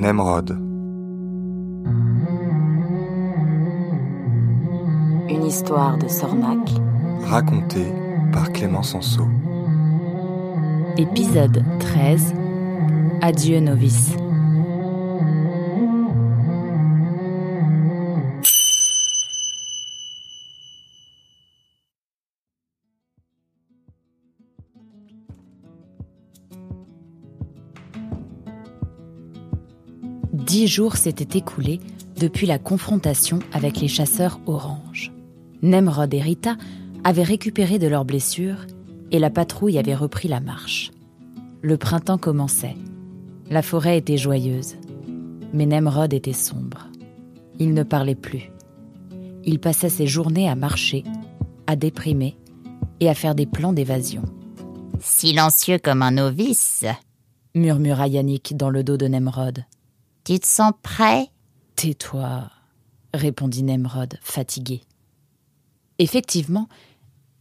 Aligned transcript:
Nemrod. 0.00 0.50
Une 5.28 5.44
histoire 5.44 5.98
de 5.98 6.06
Sornac. 6.06 6.70
Racontée 7.24 7.92
par 8.32 8.52
Clément 8.52 8.84
Sanso. 8.84 9.24
Épisode 10.98 11.64
13. 11.80 12.32
Adieu 13.22 13.58
novice. 13.58 14.12
Dix 30.48 30.66
jours 30.66 30.96
s'étaient 30.96 31.36
écoulés 31.36 31.78
depuis 32.16 32.46
la 32.46 32.58
confrontation 32.58 33.40
avec 33.52 33.82
les 33.82 33.86
chasseurs 33.86 34.40
orange. 34.46 35.12
Nemrod 35.60 36.14
et 36.14 36.22
Rita 36.22 36.56
avaient 37.04 37.22
récupéré 37.22 37.78
de 37.78 37.86
leurs 37.86 38.06
blessures 38.06 38.66
et 39.10 39.18
la 39.18 39.28
patrouille 39.28 39.78
avait 39.78 39.94
repris 39.94 40.26
la 40.26 40.40
marche. 40.40 40.90
Le 41.60 41.76
printemps 41.76 42.16
commençait. 42.16 42.76
La 43.50 43.60
forêt 43.60 43.98
était 43.98 44.16
joyeuse. 44.16 44.76
Mais 45.52 45.66
Nemrod 45.66 46.14
était 46.14 46.32
sombre. 46.32 46.88
Il 47.58 47.74
ne 47.74 47.82
parlait 47.82 48.14
plus. 48.14 48.50
Il 49.44 49.58
passait 49.58 49.90
ses 49.90 50.06
journées 50.06 50.48
à 50.48 50.54
marcher, 50.54 51.04
à 51.66 51.76
déprimer 51.76 52.38
et 53.00 53.10
à 53.10 53.14
faire 53.14 53.34
des 53.34 53.44
plans 53.46 53.74
d'évasion. 53.74 54.22
Silencieux 54.98 55.78
comme 55.78 56.00
un 56.00 56.12
novice, 56.12 56.86
murmura 57.54 58.08
Yannick 58.08 58.56
dans 58.56 58.70
le 58.70 58.82
dos 58.82 58.96
de 58.96 59.08
Nemrod. 59.08 59.66
Tu 60.28 60.38
te 60.38 60.46
sens 60.46 60.74
prêt? 60.82 61.30
Tais-toi, 61.74 62.50
répondit 63.14 63.62
Nemrod, 63.62 64.18
fatigué. 64.20 64.82
Effectivement, 65.98 66.68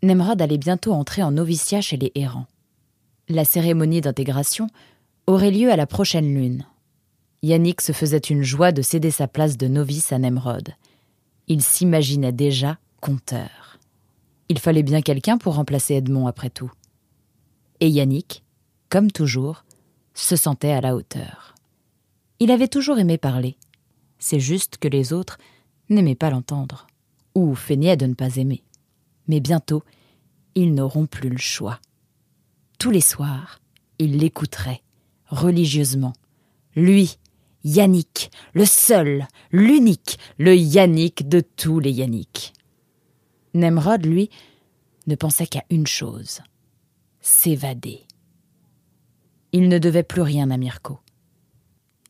Nemrod 0.03 0.41
allait 0.41 0.57
bientôt 0.57 0.93
entrer 0.93 1.21
en 1.21 1.31
noviciat 1.31 1.81
chez 1.81 1.97
les 1.97 2.13
errants. 2.15 2.47
La 3.27 3.43
cérémonie 3.43 3.99
d'intégration 3.99 4.69
aurait 5.25 5.51
lieu 5.51 5.69
à 5.69 5.75
la 5.75 5.85
prochaine 5.85 6.33
lune. 6.33 6.65
Yannick 7.43 7.81
se 7.81 7.91
faisait 7.91 8.19
une 8.19 8.43
joie 8.43 8.71
de 8.71 8.81
céder 8.81 9.11
sa 9.11 9.27
place 9.27 9.57
de 9.57 9.67
novice 9.67 10.13
à 10.13 10.17
Nemrod. 10.17 10.69
Il 11.49 11.61
s'imaginait 11.61 12.31
déjà 12.31 12.77
conteur. 13.01 13.79
Il 14.47 14.59
fallait 14.59 14.81
bien 14.81 15.01
quelqu'un 15.01 15.37
pour 15.37 15.55
remplacer 15.55 15.95
Edmond 15.95 16.27
après 16.27 16.49
tout. 16.49 16.71
Et 17.81 17.89
Yannick, 17.89 18.45
comme 18.87 19.11
toujours, 19.11 19.65
se 20.13 20.37
sentait 20.37 20.71
à 20.71 20.79
la 20.79 20.95
hauteur. 20.95 21.56
Il 22.39 22.51
avait 22.51 22.67
toujours 22.67 22.99
aimé 22.99 23.17
parler. 23.17 23.57
C'est 24.19 24.39
juste 24.39 24.77
que 24.77 24.87
les 24.87 25.13
autres 25.13 25.37
n'aimaient 25.89 26.15
pas 26.15 26.29
l'entendre, 26.29 26.87
ou 27.35 27.55
feignaient 27.55 27.97
de 27.97 28.05
ne 28.05 28.13
pas 28.13 28.35
aimer. 28.35 28.63
Mais 29.27 29.39
bientôt, 29.39 29.83
ils 30.55 30.73
n'auront 30.73 31.05
plus 31.05 31.29
le 31.29 31.37
choix. 31.37 31.79
Tous 32.79 32.91
les 32.91 33.01
soirs, 33.01 33.59
ils 33.99 34.17
l'écouteraient, 34.17 34.81
religieusement. 35.27 36.13
Lui, 36.75 37.17
Yannick, 37.63 38.31
le 38.53 38.65
seul, 38.65 39.27
l'unique, 39.51 40.19
le 40.37 40.55
Yannick 40.55 41.27
de 41.27 41.41
tous 41.41 41.79
les 41.79 41.91
Yannick. 41.91 42.53
Nemrod, 43.53 44.05
lui, 44.05 44.29
ne 45.07 45.15
pensait 45.15 45.47
qu'à 45.47 45.63
une 45.69 45.87
chose 45.87 46.41
s'évader. 47.27 48.05
Il 49.51 49.67
ne 49.67 49.79
devait 49.79 50.03
plus 50.03 50.21
rien 50.21 50.49
à 50.49 50.57
Mirko. 50.57 50.99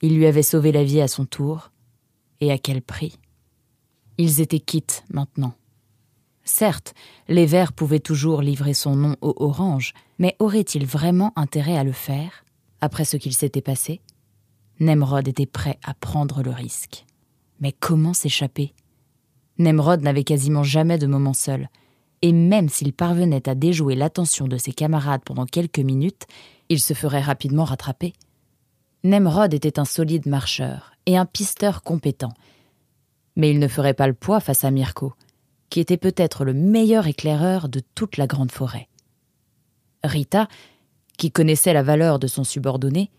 Il 0.02 0.16
lui 0.16 0.26
avait 0.26 0.44
sauvé 0.44 0.72
la 0.72 0.84
vie 0.84 1.02
à 1.02 1.08
son 1.08 1.26
tour, 1.26 1.72
et 2.40 2.52
à 2.52 2.58
quel 2.58 2.82
prix? 2.82 3.18
Ils 4.18 4.42
étaient 4.42 4.60
quittes 4.60 5.04
maintenant. 5.12 5.54
Certes, 6.44 6.94
les 7.28 7.46
Verts 7.46 7.74
pouvaient 7.74 8.00
toujours 8.00 8.42
livrer 8.42 8.74
son 8.74 8.96
nom 8.96 9.16
au 9.22 9.34
Orange, 9.38 9.94
mais 10.18 10.36
aurait-il 10.40 10.86
vraiment 10.86 11.34
intérêt 11.36 11.78
à 11.78 11.84
le 11.84 11.92
faire, 11.92 12.46
après 12.80 13.06
ce 13.06 13.18
qu'il 13.18 13.34
s'était 13.34 13.62
passé 13.62 14.02
Nemrod 14.80 15.28
était 15.28 15.48
prêt 15.48 15.78
à 15.84 15.94
prendre 15.94 16.44
le 16.44 16.52
risque. 16.52 17.06
Mais 17.60 17.72
comment 17.72 18.14
s'échapper? 18.14 18.74
Nemrod 19.58 20.02
n'avait 20.02 20.24
quasiment 20.24 20.64
jamais 20.64 21.00
de 21.00 21.08
moment 21.08 21.34
seul, 21.34 21.70
et 22.22 22.32
même 22.32 22.70
s'il 22.70 22.94
parvenait 22.94 23.50
à 23.50 23.56
déjouer 23.56 23.96
l'attention 23.96 24.48
de 24.48 24.58
ses 24.58 24.72
camarades 24.72 25.24
pendant 25.26 25.46
quelques 25.46 25.80
minutes, 25.80 26.28
il 26.70 26.80
se 26.80 26.94
ferait 26.94 27.22
rapidement 27.22 27.64
rattraper. 27.64 28.14
Nemrod 29.04 29.54
était 29.54 29.80
un 29.80 29.86
solide 29.86 30.26
marcheur 30.26 30.94
et 31.06 31.18
un 31.18 31.26
pisteur 31.26 31.84
compétent. 31.84 32.34
Mais 33.36 33.50
il 33.50 33.60
ne 33.60 33.68
ferait 33.68 33.94
pas 33.94 34.08
le 34.08 34.14
poids 34.14 34.40
face 34.40 34.64
à 34.64 34.72
Mirko, 34.72 35.14
qui 35.70 35.80
était 35.80 35.98
peut-être 35.98 36.44
le 36.44 36.54
meilleur 36.54 37.08
éclaireur 37.08 37.70
de 37.70 37.82
toute 37.96 38.18
la 38.18 38.28
grande 38.28 38.52
forêt. 38.52 38.88
Rita, 40.04 40.48
qui 41.18 41.32
connaissait 41.32 41.74
la 41.74 41.84
valeur 41.84 42.20
de 42.20 42.28
son 42.28 42.44
subordonné, 42.44 43.12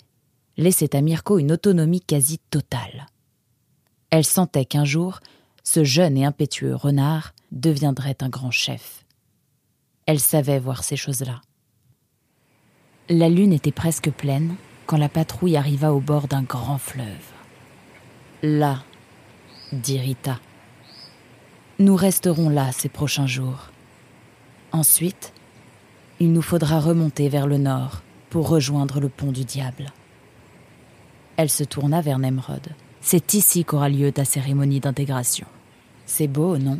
laissait 0.56 0.96
à 0.96 1.00
Mirko 1.00 1.38
une 1.38 1.52
autonomie 1.52 2.00
quasi 2.00 2.38
totale. 2.50 3.06
Elle 4.10 4.24
sentait 4.24 4.64
qu'un 4.64 4.84
jour, 4.84 5.20
ce 5.62 5.84
jeune 5.84 6.16
et 6.16 6.24
impétueux 6.24 6.74
renard 6.74 7.34
deviendrait 7.52 8.16
un 8.20 8.28
grand 8.28 8.50
chef. 8.50 9.04
Elle 10.06 10.20
savait 10.20 10.58
voir 10.58 10.84
ces 10.84 10.96
choses-là. 10.96 11.40
La 13.08 13.28
lune 13.28 13.52
était 13.52 13.72
presque 13.72 14.10
pleine 14.10 14.54
quand 14.88 14.96
la 14.96 15.10
patrouille 15.10 15.58
arriva 15.58 15.92
au 15.92 16.00
bord 16.00 16.28
d'un 16.28 16.42
grand 16.42 16.78
fleuve. 16.78 17.06
Là, 18.42 18.82
dit 19.70 19.98
Rita. 19.98 20.40
Nous 21.78 21.94
resterons 21.94 22.48
là 22.48 22.72
ces 22.72 22.88
prochains 22.88 23.26
jours. 23.26 23.70
Ensuite, 24.72 25.34
il 26.20 26.32
nous 26.32 26.40
faudra 26.40 26.80
remonter 26.80 27.28
vers 27.28 27.46
le 27.46 27.58
nord 27.58 28.00
pour 28.30 28.48
rejoindre 28.48 28.98
le 28.98 29.10
pont 29.10 29.30
du 29.30 29.44
diable. 29.44 29.92
Elle 31.36 31.50
se 31.50 31.64
tourna 31.64 32.00
vers 32.00 32.18
Nemrod. 32.18 32.66
C'est 33.02 33.34
ici 33.34 33.66
qu'aura 33.66 33.90
lieu 33.90 34.10
ta 34.10 34.24
cérémonie 34.24 34.80
d'intégration. 34.80 35.46
C'est 36.06 36.28
beau, 36.28 36.56
non? 36.56 36.78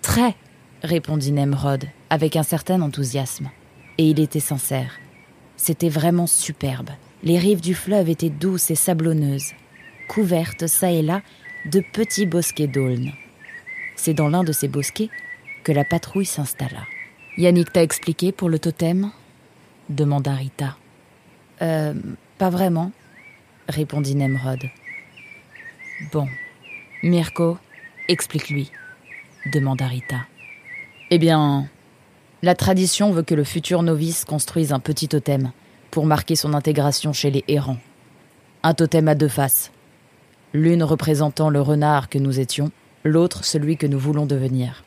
Très, 0.00 0.34
répondit 0.82 1.32
Nemrod 1.32 1.84
avec 2.08 2.36
un 2.36 2.42
certain 2.42 2.80
enthousiasme. 2.80 3.50
Et 3.98 4.08
il 4.08 4.18
était 4.18 4.40
sincère. 4.40 4.92
C'était 5.58 5.90
vraiment 5.90 6.26
superbe. 6.26 6.88
Les 7.22 7.38
rives 7.38 7.60
du 7.60 7.74
fleuve 7.74 8.08
étaient 8.08 8.30
douces 8.30 8.70
et 8.70 8.76
sablonneuses, 8.76 9.52
couvertes 10.08 10.68
çà 10.68 10.92
et 10.92 11.02
là 11.02 11.22
de 11.66 11.82
petits 11.92 12.26
bosquets 12.26 12.68
d'aulnes. 12.68 13.12
C'est 13.96 14.14
dans 14.14 14.28
l'un 14.28 14.44
de 14.44 14.52
ces 14.52 14.68
bosquets 14.68 15.10
que 15.64 15.72
la 15.72 15.84
patrouille 15.84 16.26
s'installa. 16.26 16.82
Yannick 17.36 17.72
t'a 17.72 17.82
expliqué 17.82 18.30
pour 18.30 18.48
le 18.48 18.58
totem? 18.58 19.10
demanda 19.88 20.32
Rita. 20.32 20.76
Euh, 21.62 21.94
pas 22.38 22.50
vraiment, 22.50 22.92
répondit 23.68 24.14
Nemrod. 24.14 24.62
Bon. 26.12 26.28
Mirko, 27.02 27.58
explique-lui, 28.08 28.70
demanda 29.52 29.86
Rita. 29.86 30.26
Eh 31.10 31.18
bien, 31.18 31.68
la 32.42 32.54
tradition 32.54 33.10
veut 33.12 33.22
que 33.22 33.34
le 33.34 33.44
futur 33.44 33.82
novice 33.82 34.24
construise 34.24 34.72
un 34.72 34.80
petit 34.80 35.08
totem 35.08 35.50
pour 35.90 36.06
marquer 36.06 36.36
son 36.36 36.54
intégration 36.54 37.12
chez 37.12 37.30
les 37.30 37.44
errants. 37.48 37.78
Un 38.62 38.74
totem 38.74 39.08
à 39.08 39.14
deux 39.14 39.28
faces. 39.28 39.70
L'une 40.52 40.82
représentant 40.82 41.50
le 41.50 41.60
renard 41.60 42.08
que 42.08 42.18
nous 42.18 42.40
étions, 42.40 42.70
l'autre 43.04 43.44
celui 43.44 43.76
que 43.76 43.86
nous 43.86 43.98
voulons 43.98 44.26
devenir. 44.26 44.84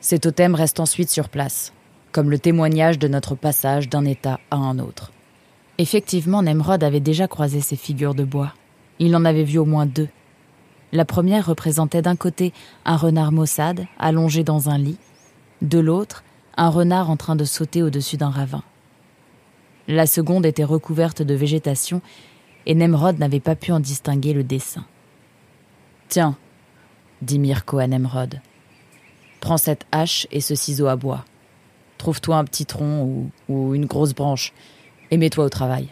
Ces 0.00 0.18
totems 0.18 0.54
restent 0.54 0.80
ensuite 0.80 1.10
sur 1.10 1.28
place, 1.28 1.72
comme 2.12 2.30
le 2.30 2.38
témoignage 2.38 2.98
de 2.98 3.08
notre 3.08 3.34
passage 3.34 3.88
d'un 3.88 4.04
état 4.04 4.38
à 4.50 4.56
un 4.56 4.78
autre. 4.78 5.12
Effectivement, 5.78 6.42
Nemrod 6.42 6.82
avait 6.82 7.00
déjà 7.00 7.28
croisé 7.28 7.60
ces 7.60 7.76
figures 7.76 8.14
de 8.14 8.24
bois. 8.24 8.54
Il 8.98 9.14
en 9.14 9.24
avait 9.24 9.44
vu 9.44 9.58
au 9.58 9.64
moins 9.64 9.86
deux. 9.86 10.08
La 10.92 11.04
première 11.04 11.46
représentait 11.46 12.02
d'un 12.02 12.16
côté 12.16 12.52
un 12.84 12.96
renard 12.96 13.32
maussade 13.32 13.86
allongé 13.98 14.42
dans 14.42 14.70
un 14.70 14.78
lit, 14.78 14.98
de 15.62 15.78
l'autre 15.78 16.24
un 16.56 16.70
renard 16.70 17.10
en 17.10 17.16
train 17.16 17.36
de 17.36 17.44
sauter 17.44 17.82
au-dessus 17.82 18.16
d'un 18.16 18.30
ravin. 18.30 18.62
La 19.90 20.06
seconde 20.06 20.44
était 20.44 20.64
recouverte 20.64 21.22
de 21.22 21.32
végétation 21.32 22.02
et 22.66 22.74
Nemrod 22.74 23.18
n'avait 23.18 23.40
pas 23.40 23.56
pu 23.56 23.72
en 23.72 23.80
distinguer 23.80 24.34
le 24.34 24.44
dessin. 24.44 24.84
Tiens, 26.08 26.36
dit 27.22 27.38
Mirko 27.38 27.78
à 27.78 27.86
Nemrod, 27.86 28.42
prends 29.40 29.56
cette 29.56 29.86
hache 29.90 30.26
et 30.30 30.42
ce 30.42 30.54
ciseau 30.54 30.88
à 30.88 30.96
bois. 30.96 31.24
Trouve-toi 31.96 32.36
un 32.36 32.44
petit 32.44 32.66
tronc 32.66 33.30
ou, 33.48 33.74
une 33.74 33.86
grosse 33.86 34.14
branche 34.14 34.52
et 35.10 35.16
mets-toi 35.16 35.46
au 35.46 35.48
travail. 35.48 35.88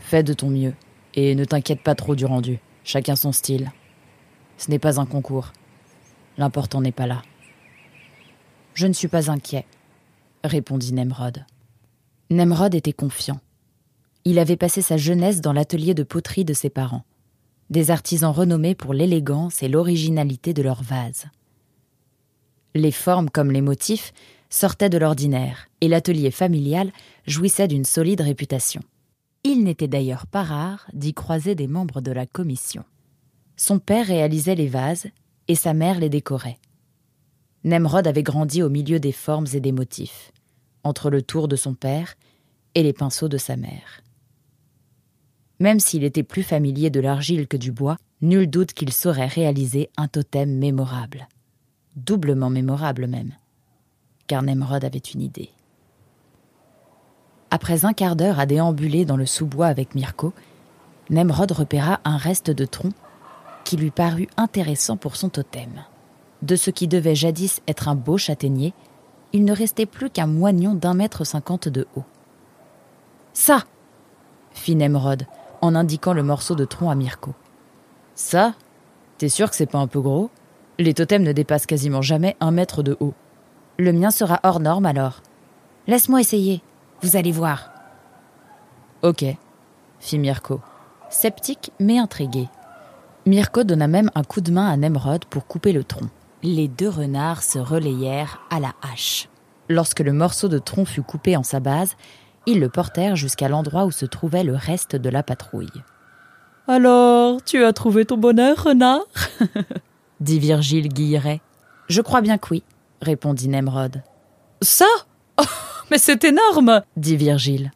Fais 0.00 0.22
de 0.22 0.32
ton 0.32 0.48
mieux 0.48 0.74
et 1.12 1.34
ne 1.34 1.44
t'inquiète 1.44 1.82
pas 1.82 1.94
trop 1.94 2.14
du 2.14 2.24
rendu. 2.24 2.60
Chacun 2.82 3.14
son 3.14 3.32
style. 3.32 3.72
Ce 4.56 4.70
n'est 4.70 4.78
pas 4.78 4.98
un 4.98 5.04
concours. 5.04 5.52
L'important 6.38 6.80
n'est 6.80 6.92
pas 6.92 7.06
là. 7.06 7.20
Je 8.72 8.86
ne 8.86 8.94
suis 8.94 9.08
pas 9.08 9.30
inquiet, 9.30 9.66
répondit 10.44 10.94
Nemrod. 10.94 11.44
Nemrod 12.30 12.76
était 12.76 12.92
confiant. 12.92 13.40
Il 14.24 14.38
avait 14.38 14.56
passé 14.56 14.82
sa 14.82 14.96
jeunesse 14.96 15.40
dans 15.40 15.52
l'atelier 15.52 15.94
de 15.94 16.04
poterie 16.04 16.44
de 16.44 16.54
ses 16.54 16.70
parents, 16.70 17.04
des 17.70 17.90
artisans 17.90 18.30
renommés 18.30 18.76
pour 18.76 18.94
l'élégance 18.94 19.64
et 19.64 19.68
l'originalité 19.68 20.54
de 20.54 20.62
leurs 20.62 20.84
vases. 20.84 21.26
Les 22.76 22.92
formes 22.92 23.30
comme 23.30 23.50
les 23.50 23.60
motifs 23.60 24.12
sortaient 24.48 24.88
de 24.90 24.98
l'ordinaire, 24.98 25.66
et 25.80 25.88
l'atelier 25.88 26.30
familial 26.30 26.92
jouissait 27.26 27.66
d'une 27.66 27.84
solide 27.84 28.20
réputation. 28.20 28.82
Il 29.42 29.64
n'était 29.64 29.88
d'ailleurs 29.88 30.28
pas 30.28 30.44
rare 30.44 30.86
d'y 30.92 31.14
croiser 31.14 31.56
des 31.56 31.66
membres 31.66 32.00
de 32.00 32.12
la 32.12 32.26
commission. 32.26 32.84
Son 33.56 33.80
père 33.80 34.06
réalisait 34.06 34.54
les 34.54 34.68
vases 34.68 35.08
et 35.48 35.56
sa 35.56 35.74
mère 35.74 35.98
les 35.98 36.08
décorait. 36.08 36.58
Nemrod 37.64 38.06
avait 38.06 38.22
grandi 38.22 38.62
au 38.62 38.68
milieu 38.68 39.00
des 39.00 39.12
formes 39.12 39.46
et 39.52 39.60
des 39.60 39.72
motifs, 39.72 40.30
entre 40.84 41.10
le 41.10 41.22
tour 41.22 41.48
de 41.48 41.56
son 41.56 41.74
père 41.74 42.14
et 42.74 42.82
les 42.82 42.92
pinceaux 42.92 43.28
de 43.28 43.38
sa 43.38 43.56
mère. 43.56 44.02
Même 45.58 45.80
s'il 45.80 46.04
était 46.04 46.22
plus 46.22 46.42
familier 46.42 46.90
de 46.90 47.00
l'argile 47.00 47.46
que 47.46 47.56
du 47.56 47.70
bois, 47.70 47.98
nul 48.22 48.48
doute 48.48 48.72
qu'il 48.72 48.92
saurait 48.92 49.26
réaliser 49.26 49.90
un 49.96 50.08
totem 50.08 50.58
mémorable. 50.58 51.28
Doublement 51.96 52.50
mémorable 52.50 53.06
même. 53.06 53.32
Car 54.26 54.42
Nemrod 54.42 54.84
avait 54.84 54.98
une 54.98 55.20
idée. 55.20 55.50
Après 57.50 57.84
un 57.84 57.92
quart 57.92 58.16
d'heure 58.16 58.38
à 58.38 58.46
déambuler 58.46 59.04
dans 59.04 59.16
le 59.16 59.26
sous-bois 59.26 59.66
avec 59.66 59.94
Mirko, 59.94 60.32
Nemrod 61.10 61.50
repéra 61.50 62.00
un 62.04 62.16
reste 62.16 62.50
de 62.50 62.64
tronc 62.64 62.92
qui 63.64 63.76
lui 63.76 63.90
parut 63.90 64.28
intéressant 64.36 64.96
pour 64.96 65.16
son 65.16 65.28
totem. 65.28 65.84
De 66.42 66.56
ce 66.56 66.70
qui 66.70 66.88
devait 66.88 67.14
jadis 67.14 67.60
être 67.66 67.88
un 67.88 67.96
beau 67.96 68.16
châtaignier, 68.16 68.72
il 69.32 69.44
ne 69.44 69.54
restait 69.54 69.86
plus 69.86 70.10
qu'un 70.10 70.26
moignon 70.26 70.74
d'un 70.74 70.94
mètre 70.94 71.24
cinquante 71.24 71.68
de 71.68 71.86
haut. 71.96 72.04
Ça 73.32 73.64
fit 74.52 74.74
Nemrod 74.74 75.26
en 75.60 75.74
indiquant 75.74 76.12
le 76.12 76.22
morceau 76.22 76.54
de 76.54 76.64
tronc 76.64 76.90
à 76.90 76.94
Mirko. 76.94 77.34
Ça 78.14 78.54
T'es 79.18 79.28
sûr 79.28 79.50
que 79.50 79.56
c'est 79.56 79.66
pas 79.66 79.78
un 79.78 79.86
peu 79.86 80.00
gros? 80.00 80.30
Les 80.78 80.94
totems 80.94 81.22
ne 81.22 81.32
dépassent 81.32 81.66
quasiment 81.66 82.00
jamais 82.00 82.36
un 82.40 82.50
mètre 82.50 82.82
de 82.82 82.96
haut. 83.00 83.12
Le 83.78 83.92
mien 83.92 84.10
sera 84.10 84.40
hors 84.42 84.60
norme 84.60 84.86
alors. 84.86 85.20
Laisse-moi 85.86 86.20
essayer, 86.20 86.62
vous 87.02 87.16
allez 87.16 87.32
voir. 87.32 87.70
Ok, 89.02 89.24
fit 89.98 90.18
Mirko, 90.18 90.60
sceptique 91.10 91.70
mais 91.78 91.98
intrigué. 91.98 92.48
Mirko 93.26 93.62
donna 93.62 93.88
même 93.88 94.10
un 94.14 94.24
coup 94.24 94.40
de 94.40 94.50
main 94.50 94.68
à 94.70 94.76
Nemrod 94.76 95.24
pour 95.26 95.46
couper 95.46 95.72
le 95.72 95.84
tronc. 95.84 96.08
Les 96.42 96.68
deux 96.68 96.88
renards 96.88 97.42
se 97.42 97.58
relayèrent 97.58 98.40
à 98.48 98.60
la 98.60 98.72
hache. 98.80 99.28
Lorsque 99.68 100.00
le 100.00 100.12
morceau 100.12 100.48
de 100.48 100.58
tronc 100.58 100.86
fut 100.86 101.02
coupé 101.02 101.36
en 101.36 101.42
sa 101.42 101.60
base, 101.60 101.96
ils 102.46 102.58
le 102.58 102.70
portèrent 102.70 103.14
jusqu'à 103.14 103.48
l'endroit 103.48 103.84
où 103.84 103.90
se 103.90 104.06
trouvait 104.06 104.42
le 104.42 104.54
reste 104.54 104.96
de 104.96 105.10
la 105.10 105.22
patrouille. 105.22 105.68
Alors, 106.66 107.42
tu 107.44 107.62
as 107.62 107.72
trouvé 107.74 108.06
ton 108.06 108.16
bonheur, 108.16 108.64
renard? 108.64 109.02
dit 110.20 110.38
Virgile 110.38 110.88
Guilleret. 110.88 111.42
Je 111.88 112.00
crois 112.00 112.22
bien 112.22 112.38
que 112.38 112.48
oui, 112.52 112.62
répondit 113.02 113.48
Nemrod. 113.48 114.02
Ça 114.62 114.86
oh, 115.38 115.44
Mais 115.90 115.98
c'est 115.98 116.24
énorme 116.24 116.82
dit 116.96 117.16
Virgile. 117.16 117.70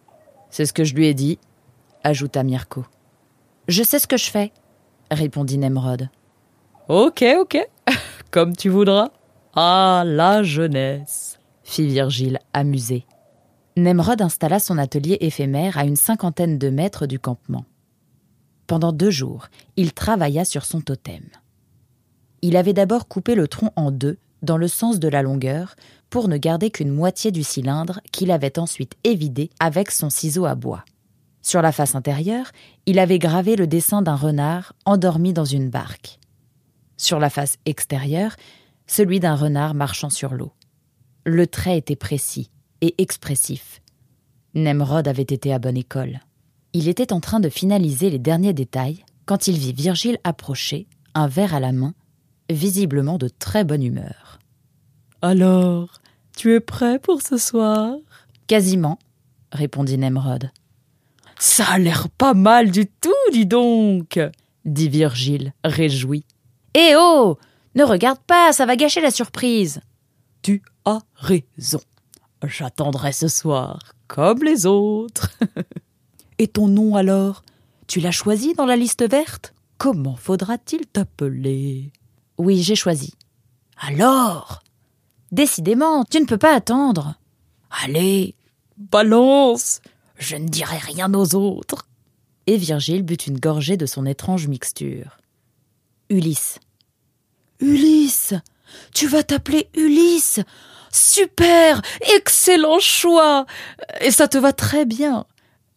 C'est 0.49 0.65
ce 0.65 0.73
que 0.73 0.85
je 0.85 0.95
lui 0.95 1.07
ai 1.07 1.15
dit, 1.15 1.39
ajouta 2.03 2.43
Mirko. 2.43 2.85
Je 3.69 3.83
sais 3.83 3.99
ce 3.99 4.07
que 4.07 4.17
je 4.17 4.31
fais, 4.31 4.53
répondit 5.11 5.59
Nemrod. 5.59 6.09
Ok, 6.89 7.25
ok, 7.41 7.69
comme 8.35 8.57
tu 8.57 8.69
voudras. 8.69 9.13
Ah, 9.55 10.03
la 10.05 10.43
jeunesse 10.43 11.39
fit 11.63 11.87
Virgile, 11.87 12.41
amusé. 12.53 13.07
Nemrod 13.77 14.21
installa 14.21 14.59
son 14.59 14.77
atelier 14.77 15.19
éphémère 15.21 15.79
à 15.79 15.85
une 15.85 15.95
cinquantaine 15.95 16.59
de 16.59 16.69
mètres 16.69 17.07
du 17.07 17.21
campement. 17.21 17.65
Pendant 18.67 18.91
deux 18.91 19.13
jours, 19.13 19.47
il 19.77 19.93
travailla 19.93 20.45
sur 20.45 20.65
son 20.65 20.81
totem. 20.81 21.23
Il 22.43 22.57
avait 22.57 22.73
d'abord 22.73 23.07
coupé 23.07 23.37
le 23.37 23.47
tronc 23.47 23.71
en 23.77 23.93
deux, 23.93 24.19
dans 24.43 24.57
le 24.57 24.67
sens 24.67 24.99
de 24.99 25.07
la 25.07 25.23
longueur, 25.23 25.77
pour 26.11 26.27
ne 26.27 26.37
garder 26.37 26.71
qu'une 26.71 26.91
moitié 26.91 27.31
du 27.31 27.45
cylindre 27.45 28.01
qu'il 28.11 28.33
avait 28.33 28.59
ensuite 28.59 28.97
évidé 29.05 29.51
avec 29.61 29.93
son 29.93 30.11
ciseau 30.11 30.45
à 30.45 30.57
bois. 30.57 30.85
Sur 31.41 31.63
la 31.63 31.71
face 31.71 31.95
intérieure, 31.95 32.51
il 32.87 32.99
avait 32.99 33.21
gravé 33.21 33.55
le 33.55 33.69
dessin 33.69 34.03
d'un 34.03 34.17
renard 34.17 34.73
endormi 34.87 35.33
dans 35.33 35.45
une 35.45 35.71
barque. 35.71 36.19
Sur 36.97 37.19
la 37.19 37.31
face 37.31 37.57
extérieure, 37.67 38.37
celui 38.87 39.21
d'un 39.21 39.35
renard 39.35 39.75
marchant 39.75 40.11
sur 40.11 40.35
l'eau. 40.35 40.53
Le 41.25 41.47
trait 41.47 41.79
était 41.79 41.97
précis 41.97 42.51
et 42.81 42.95
expressif. 42.99 43.81
Nemrod 44.55 45.09
avait 45.09 45.23
été 45.23 45.53
à 45.53 45.59
bonne 45.59 45.77
école. 45.77 46.21
Il 46.73 46.89
était 46.89 47.13
en 47.13 47.21
train 47.21 47.41
de 47.41 47.49
finaliser 47.49 48.11
les 48.11 48.19
derniers 48.19 48.53
détails 48.53 49.05
quand 49.27 49.49
il 49.49 49.59
vit 49.59 49.73
Virgile 49.73 50.19
approcher, 50.23 50.87
un 51.15 51.27
verre 51.27 51.55
à 51.55 51.61
la 51.61 51.73
main, 51.73 51.95
visiblement 52.51 53.17
de 53.17 53.29
très 53.29 53.65
bonne 53.65 53.83
humeur. 53.83 54.39
Alors, 55.23 56.01
tu 56.37 56.55
es 56.55 56.61
prêt 56.61 56.99
pour 56.99 57.23
ce 57.23 57.39
soir? 57.39 57.97
Quasiment, 58.47 58.99
répondit 59.51 59.97
Nemrod. 59.97 60.51
Ça 61.39 61.65
a 61.65 61.79
l'air 61.79 62.09
pas 62.11 62.35
mal 62.35 62.71
du 62.71 62.87
tout, 62.87 63.13
dis 63.33 63.47
donc 63.47 64.19
dit 64.65 64.89
Virgile, 64.89 65.53
réjoui. 65.63 66.25
Eh 66.75 66.95
oh 66.97 67.39
Ne 67.75 67.85
regarde 67.85 68.21
pas, 68.27 68.53
ça 68.53 68.67
va 68.67 68.77
gâcher 68.77 69.01
la 69.01 69.11
surprise. 69.11 69.81
Tu 70.43 70.63
as 70.85 71.01
raison. 71.15 71.81
J'attendrai 72.43 73.13
ce 73.13 73.29
soir, 73.29 73.95
comme 74.07 74.43
les 74.43 74.67
autres. 74.67 75.31
Et 76.39 76.49
ton 76.49 76.69
nom 76.69 76.97
alors? 76.97 77.43
Tu 77.87 78.01
l'as 78.01 78.11
choisi 78.11 78.55
dans 78.55 78.67
la 78.67 78.77
liste 78.77 79.09
verte? 79.09 79.55
Comment 79.79 80.17
faudra-t-il 80.17 80.87
t'appeler? 80.87 81.93
Oui, 82.39 82.63
j'ai 82.63 82.75
choisi. 82.75 83.15
Alors? 83.79 84.63
Décidément, 85.33 86.05
tu 86.05 86.21
ne 86.21 86.27
peux 86.27 86.39
pas 86.39 86.55
attendre. 86.55 87.15
Allez, 87.83 88.35
balance 88.77 89.81
je 90.17 90.37
ne 90.37 90.49
dirai 90.49 90.79
rien 90.79 91.13
aux 91.15 91.35
autres. 91.35 91.87
Et 92.47 92.57
Virgile 92.57 93.03
but 93.03 93.27
une 93.27 93.39
gorgée 93.39 93.77
de 93.77 93.87
son 93.87 94.07
étrange 94.07 94.49
mixture. 94.49 95.19
Ulysse. 96.15 96.61
Ulysse 97.61 98.35
Tu 98.95 99.09
vas 99.09 99.25
t'appeler 99.25 99.69
Ulysse 99.75 100.41
Super 100.93 101.83
Excellent 102.17 102.79
choix 102.79 103.47
Et 104.01 104.11
ça 104.13 104.29
te 104.29 104.39
va 104.39 104.53
très 104.53 104.85
bien. 104.85 105.27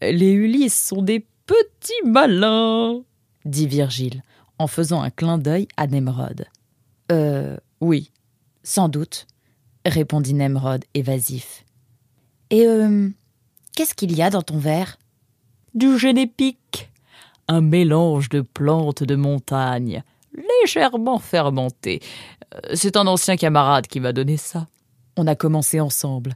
Les 0.01 0.31
Ulysses 0.31 0.79
sont 0.89 1.01
des 1.01 1.25
petits 1.47 2.05
malins, 2.05 3.01
dit 3.45 3.65
Virgile, 3.65 4.21
en 4.59 4.67
faisant 4.67 5.01
un 5.01 5.09
clin 5.09 5.39
d'œil 5.39 5.67
à 5.75 5.87
Nemrod. 5.87 6.45
Euh, 7.11 7.57
oui, 7.81 8.11
sans 8.61 8.89
doute, 8.89 9.25
répondit 9.85 10.35
Nemrod 10.35 10.85
évasif. 10.93 11.65
Et 12.51 12.67
euh, 12.67 13.09
Qu'est-ce 13.75 13.95
qu'il 13.95 14.15
y 14.15 14.21
a 14.21 14.29
dans 14.29 14.41
ton 14.43 14.57
verre? 14.57 14.97
Du 15.73 15.97
génépique, 15.97 16.89
un 17.47 17.61
mélange 17.61 18.29
de 18.29 18.41
plantes 18.41 19.03
de 19.03 19.15
montagne, 19.15 20.03
légèrement 20.37 21.19
fermenté. 21.19 22.01
Euh, 22.53 22.59
c'est 22.73 22.97
un 22.97 23.07
ancien 23.07 23.35
camarade 23.35 23.87
qui 23.87 23.99
m'a 23.99 24.13
donné 24.13 24.37
ça. 24.37 24.67
On 25.17 25.27
a 25.27 25.35
commencé 25.35 25.79
ensemble. 25.79 26.35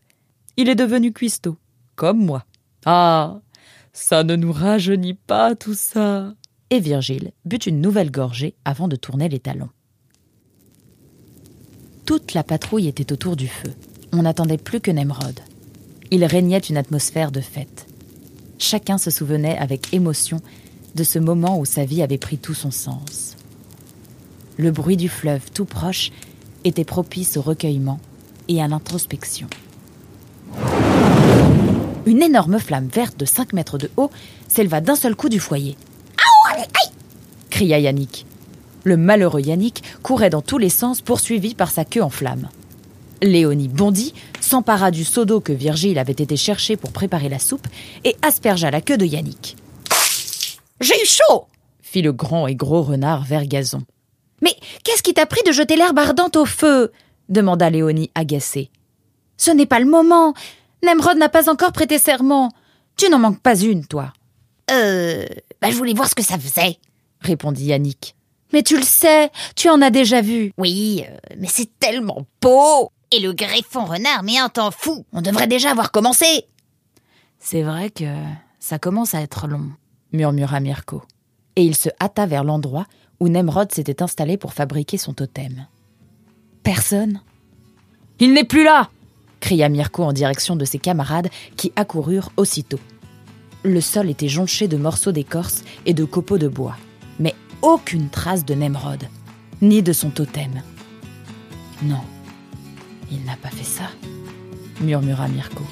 Il 0.58 0.70
est 0.70 0.76
devenu 0.76 1.14
cuistot, 1.14 1.58
comme 1.96 2.26
moi. 2.26 2.44
Ah, 2.86 3.40
ça 3.94 4.24
ne 4.24 4.36
nous 4.36 4.52
rajeunit 4.52 5.14
pas 5.14 5.56
tout 5.56 5.76
ça. 5.76 6.34
Et 6.70 6.80
Virgile 6.80 7.32
but 7.46 7.66
une 7.66 7.82
nouvelle 7.82 8.12
gorgée 8.12 8.56
avant 8.66 8.88
de 8.88 8.96
tourner 8.96 9.30
les 9.30 9.40
talons. 9.40 9.70
Toute 12.06 12.34
la 12.34 12.44
patrouille 12.44 12.88
était 12.88 13.14
autour 13.14 13.36
du 13.36 13.48
feu. 13.48 13.74
On 14.12 14.24
n'attendait 14.24 14.58
plus 14.58 14.82
que 14.82 14.92
Nemrod 14.92 15.40
il 16.12 16.26
régnait 16.26 16.60
une 16.60 16.78
atmosphère 16.78 17.32
de 17.32 17.40
fête. 17.40 17.88
Chacun 18.60 18.98
se 18.98 19.10
souvenait 19.10 19.58
avec 19.58 19.94
émotion 19.94 20.42
de 20.94 21.04
ce 21.04 21.18
moment 21.18 21.58
où 21.58 21.66
sa 21.66 21.86
vie 21.86 22.04
avait 22.04 22.18
pris 22.18 22.38
tout 22.38 22.54
son 22.54 22.70
sens. 22.70 23.38
Le 24.62 24.70
bruit 24.70 24.96
du 24.96 25.10
fleuve 25.10 25.50
tout 25.52 25.66
proche 25.66 26.12
était 26.66 26.84
propice 26.84 27.36
au 27.36 27.42
recueillement 27.42 28.00
et 28.48 28.62
à 28.62 28.68
l'introspection. 28.68 29.48
Une 32.06 32.22
énorme 32.22 32.60
flamme 32.60 32.88
verte 32.88 33.18
de 33.18 33.26
5 33.26 33.54
mètres 33.54 33.80
de 33.80 33.90
haut 33.98 34.12
s'éleva 34.48 34.80
d'un 34.80 34.96
seul 34.96 35.16
coup 35.16 35.30
du 35.30 35.40
foyer. 35.40 35.76
Aïe 36.54 36.92
cria 37.50 37.80
Yannick. 37.80 38.28
Le 38.84 38.98
malheureux 38.98 39.42
Yannick 39.42 39.82
courait 40.04 40.30
dans 40.30 40.44
tous 40.44 40.60
les 40.60 40.70
sens 40.70 41.02
poursuivi 41.02 41.56
par 41.56 41.72
sa 41.72 41.84
queue 41.84 42.04
en 42.04 42.12
flamme. 42.12 42.48
Léonie 43.24 43.68
bondit, 43.68 44.14
s'empara 44.42 44.92
du 44.92 45.06
seau 45.06 45.26
d'eau 45.26 45.40
que 45.40 45.54
Virgile 45.54 45.98
avait 45.98 46.12
été 46.12 46.38
chercher 46.38 46.78
pour 46.78 46.92
préparer 46.92 47.30
la 47.30 47.40
soupe 47.40 47.68
et 48.04 48.16
aspergea 48.22 48.70
la 48.70 48.82
queue 48.82 48.98
de 48.98 49.08
Yannick. 49.08 49.56
J'ai 50.82 51.02
eu 51.02 51.08
chaud 51.08 51.48
fit 51.92 52.02
le 52.02 52.14
grand 52.14 52.48
et 52.48 52.56
gros 52.56 52.84
renard 52.84 53.26
vert 53.26 53.46
gazon. 53.46 53.82
Mais 53.82 54.01
qu'est-ce 54.84 55.04
qui 55.04 55.14
t'a 55.14 55.26
pris 55.26 55.42
de 55.46 55.52
jeter 55.52 55.76
l'herbe 55.76 56.00
ardente 56.00 56.36
au 56.36 56.46
feu 56.46 56.92
demanda 57.30 57.70
Léonie 57.70 58.12
agacée. 58.16 58.70
Ce 59.38 59.52
n'est 59.52 59.66
pas 59.66 59.80
le 59.80 59.86
moment. 59.86 60.34
Nemrod 60.84 61.18
n'a 61.18 61.30
pas 61.30 61.50
encore 61.50 61.72
prêté 61.72 61.98
serment. 61.98 62.52
Tu 62.98 63.10
n'en 63.10 63.20
manques 63.20 63.42
pas 63.42 63.60
une, 63.60 63.86
toi. 63.86 64.14
Euh. 64.70 65.26
Bah, 65.62 65.70
je 65.72 65.76
voulais 65.76 65.94
voir 65.94 66.10
ce 66.10 66.16
que 66.16 66.24
ça 66.24 66.38
faisait. 66.38 66.78
répondit 67.20 67.66
Yannick. 67.66 68.16
Mais 68.54 68.64
tu 68.64 68.78
le 68.78 68.84
sais, 68.84 69.32
tu 69.56 69.70
en 69.70 69.82
as 69.82 69.90
déjà 69.92 70.22
vu. 70.22 70.52
Oui, 70.58 71.06
euh, 71.08 71.18
mais 71.38 71.48
c'est 71.48 71.70
tellement 71.80 72.26
beau 72.42 72.92
Et 73.12 73.20
le 73.20 73.32
greffon 73.32 73.86
renard 73.86 74.24
met 74.24 74.38
un 74.38 74.50
temps 74.50 74.72
fou 74.72 75.06
On 75.14 75.22
devrait 75.22 75.48
déjà 75.48 75.72
avoir 75.72 75.92
commencé 75.92 76.46
C'est 77.40 77.64
vrai 77.64 77.90
que 77.90 78.14
ça 78.60 78.78
commence 78.78 79.16
à 79.16 79.22
être 79.22 79.48
long, 79.48 79.72
murmura 80.12 80.60
Mirko. 80.60 81.02
Et 81.56 81.64
il 81.64 81.76
se 81.76 81.90
hâta 82.02 82.26
vers 82.26 82.44
l'endroit 82.44 82.86
où 83.20 83.30
Nemrod 83.30 83.72
s'était 83.72 84.02
installé 84.02 84.38
pour 84.38 84.54
fabriquer 84.54 84.98
son 84.98 85.14
totem. 85.14 85.68
Personne 86.64 87.22
Il 88.20 88.34
n'est 88.34 88.46
plus 88.46 88.64
là 88.64 88.90
cria 89.42 89.68
Mirko 89.68 90.04
en 90.04 90.14
direction 90.14 90.56
de 90.56 90.64
ses 90.64 90.80
camarades 90.80 91.30
qui 91.58 91.74
accoururent 91.76 92.32
aussitôt. 92.38 92.80
Le 93.64 93.82
sol 93.82 94.10
était 94.10 94.30
jonché 94.30 94.70
de 94.70 94.78
morceaux 94.78 95.12
d'écorce 95.12 95.64
et 95.86 95.94
de 95.94 96.06
copeaux 96.06 96.38
de 96.38 96.48
bois, 96.48 96.78
mais 97.20 97.36
aucune 97.62 98.10
trace 98.10 98.46
de 98.46 98.54
Nemrod, 98.54 99.04
ni 99.62 99.84
de 99.84 99.92
son 99.92 100.10
totem. 100.10 100.62
Non, 101.84 102.02
il 103.12 103.24
n'a 103.26 103.36
pas 103.36 103.50
fait 103.50 103.66
ça, 103.66 103.90
murmura 104.80 105.28
Mirko. 105.28 105.64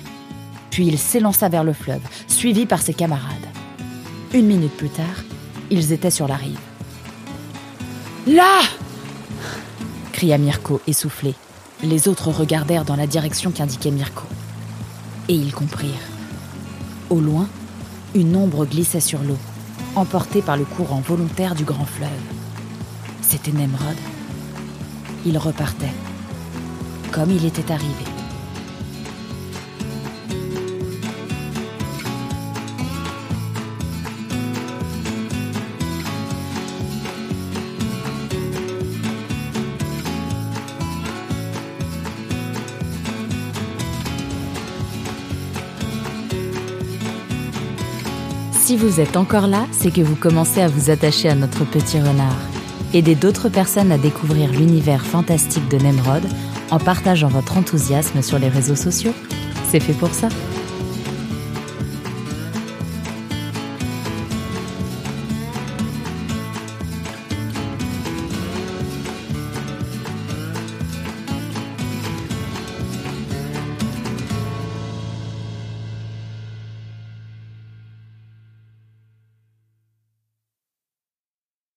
Puis 0.72 0.88
il 0.88 1.00
s'élança 1.00 1.50
vers 1.50 1.64
le 1.64 1.74
fleuve, 1.74 2.02
suivi 2.28 2.66
par 2.66 2.82
ses 2.82 2.94
camarades. 2.94 3.34
Une 4.34 4.46
minute 4.46 4.76
plus 4.76 4.90
tard, 4.90 5.24
ils 5.70 5.92
étaient 5.94 6.12
sur 6.12 6.28
la 6.28 6.36
rive. 6.36 6.60
Là 8.28 8.62
cria 10.20 10.38
Mirko, 10.38 10.82
essoufflé. 10.86 11.34
Les 11.82 12.10
autres 12.10 12.28
regardèrent 12.28 12.84
dans 12.84 12.98
la 12.98 13.08
direction 13.08 13.52
qu'indiquait 13.52 13.90
Mirko. 13.90 14.24
Et 15.30 15.34
ils 15.34 15.54
comprirent. 15.54 16.10
Au 17.10 17.22
loin, 17.22 17.48
une 18.14 18.36
ombre 18.36 18.66
glissait 18.66 19.00
sur 19.00 19.20
l'eau, 19.24 19.38
emportée 19.96 20.42
par 20.42 20.58
le 20.58 20.66
courant 20.66 21.00
volontaire 21.00 21.56
du 21.56 21.64
grand 21.64 21.86
fleuve. 21.86 22.10
C'était 23.22 23.54
Nemrod. 23.54 23.96
Il 25.26 25.38
repartait, 25.38 25.94
comme 27.14 27.32
il 27.32 27.46
était 27.46 27.72
arrivé. 27.72 28.09
Si 48.70 48.78
vous 48.78 49.00
êtes 49.00 49.18
encore 49.18 49.48
là, 49.48 49.66
c'est 49.72 49.90
que 49.90 50.02
vous 50.02 50.16
commencez 50.16 50.62
à 50.62 50.68
vous 50.68 50.92
attacher 50.92 51.28
à 51.28 51.34
notre 51.34 51.66
petit 51.66 52.00
renard. 52.00 52.38
Aidez 52.94 53.16
d'autres 53.16 53.50
personnes 53.50 53.92
à 53.92 53.98
découvrir 53.98 54.52
l'univers 54.52 55.04
fantastique 55.04 55.68
de 55.70 55.78
Nemrod 55.80 56.22
en 56.70 56.78
partageant 56.78 57.30
votre 57.30 57.58
enthousiasme 57.58 58.22
sur 58.22 58.38
les 58.38 58.48
réseaux 58.48 58.76
sociaux. 58.76 59.14
C'est 59.72 59.80
fait 59.80 59.94
pour 59.94 60.14
ça. 60.14 60.30